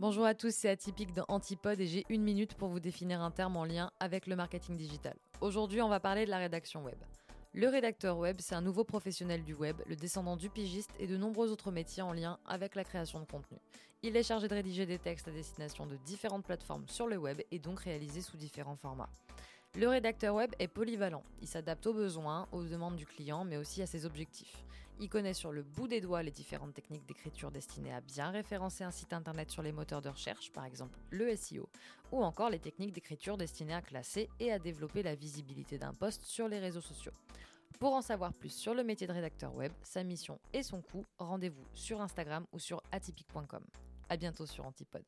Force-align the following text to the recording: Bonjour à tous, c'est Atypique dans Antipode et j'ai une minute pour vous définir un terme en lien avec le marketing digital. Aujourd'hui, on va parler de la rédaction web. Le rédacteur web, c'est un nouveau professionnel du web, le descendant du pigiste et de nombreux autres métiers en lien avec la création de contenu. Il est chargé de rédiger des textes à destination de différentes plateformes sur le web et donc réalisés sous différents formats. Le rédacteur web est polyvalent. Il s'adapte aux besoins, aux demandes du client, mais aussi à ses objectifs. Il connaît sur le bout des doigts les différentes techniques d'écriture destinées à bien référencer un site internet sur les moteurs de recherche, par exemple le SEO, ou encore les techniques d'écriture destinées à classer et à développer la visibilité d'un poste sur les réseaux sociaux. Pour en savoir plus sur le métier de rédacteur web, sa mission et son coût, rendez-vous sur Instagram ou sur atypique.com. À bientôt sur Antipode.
Bonjour 0.00 0.24
à 0.24 0.32
tous, 0.34 0.54
c'est 0.54 0.70
Atypique 0.70 1.12
dans 1.12 1.26
Antipode 1.28 1.78
et 1.78 1.86
j'ai 1.86 2.06
une 2.08 2.22
minute 2.22 2.54
pour 2.54 2.70
vous 2.70 2.80
définir 2.80 3.20
un 3.20 3.30
terme 3.30 3.58
en 3.58 3.66
lien 3.66 3.90
avec 4.00 4.26
le 4.26 4.34
marketing 4.34 4.74
digital. 4.78 5.14
Aujourd'hui, 5.42 5.82
on 5.82 5.90
va 5.90 6.00
parler 6.00 6.24
de 6.24 6.30
la 6.30 6.38
rédaction 6.38 6.82
web. 6.82 6.96
Le 7.52 7.68
rédacteur 7.68 8.16
web, 8.16 8.38
c'est 8.40 8.54
un 8.54 8.62
nouveau 8.62 8.82
professionnel 8.82 9.44
du 9.44 9.52
web, 9.52 9.76
le 9.86 9.96
descendant 9.96 10.38
du 10.38 10.48
pigiste 10.48 10.90
et 10.98 11.06
de 11.06 11.18
nombreux 11.18 11.52
autres 11.52 11.70
métiers 11.70 12.02
en 12.02 12.14
lien 12.14 12.38
avec 12.46 12.76
la 12.76 12.84
création 12.84 13.20
de 13.20 13.26
contenu. 13.26 13.58
Il 14.02 14.16
est 14.16 14.22
chargé 14.22 14.48
de 14.48 14.54
rédiger 14.54 14.86
des 14.86 14.98
textes 14.98 15.28
à 15.28 15.32
destination 15.32 15.84
de 15.84 15.96
différentes 15.96 16.46
plateformes 16.46 16.88
sur 16.88 17.06
le 17.06 17.18
web 17.18 17.42
et 17.50 17.58
donc 17.58 17.80
réalisés 17.80 18.22
sous 18.22 18.38
différents 18.38 18.76
formats. 18.76 19.10
Le 19.78 19.88
rédacteur 19.88 20.34
web 20.34 20.52
est 20.58 20.66
polyvalent. 20.66 21.22
Il 21.40 21.46
s'adapte 21.46 21.86
aux 21.86 21.94
besoins, 21.94 22.48
aux 22.50 22.64
demandes 22.64 22.96
du 22.96 23.06
client, 23.06 23.44
mais 23.44 23.56
aussi 23.56 23.82
à 23.82 23.86
ses 23.86 24.04
objectifs. 24.04 24.64
Il 24.98 25.08
connaît 25.08 25.32
sur 25.32 25.52
le 25.52 25.62
bout 25.62 25.86
des 25.86 26.00
doigts 26.00 26.22
les 26.24 26.32
différentes 26.32 26.74
techniques 26.74 27.06
d'écriture 27.06 27.52
destinées 27.52 27.94
à 27.94 28.00
bien 28.00 28.30
référencer 28.30 28.84
un 28.84 28.90
site 28.90 29.12
internet 29.12 29.48
sur 29.48 29.62
les 29.62 29.72
moteurs 29.72 30.02
de 30.02 30.08
recherche, 30.08 30.50
par 30.50 30.64
exemple 30.64 30.98
le 31.10 31.34
SEO, 31.36 31.68
ou 32.10 32.22
encore 32.22 32.50
les 32.50 32.58
techniques 32.58 32.92
d'écriture 32.92 33.38
destinées 33.38 33.74
à 33.74 33.80
classer 33.80 34.28
et 34.40 34.52
à 34.52 34.58
développer 34.58 35.02
la 35.02 35.14
visibilité 35.14 35.78
d'un 35.78 35.94
poste 35.94 36.24
sur 36.24 36.48
les 36.48 36.58
réseaux 36.58 36.82
sociaux. 36.82 37.12
Pour 37.78 37.94
en 37.94 38.02
savoir 38.02 38.34
plus 38.34 38.52
sur 38.52 38.74
le 38.74 38.82
métier 38.84 39.06
de 39.06 39.12
rédacteur 39.12 39.54
web, 39.54 39.72
sa 39.82 40.02
mission 40.02 40.38
et 40.52 40.64
son 40.64 40.82
coût, 40.82 41.06
rendez-vous 41.16 41.64
sur 41.72 42.00
Instagram 42.02 42.44
ou 42.52 42.58
sur 42.58 42.82
atypique.com. 42.92 43.64
À 44.08 44.16
bientôt 44.16 44.44
sur 44.44 44.66
Antipode. 44.66 45.04